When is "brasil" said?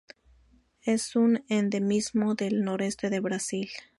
3.19-3.69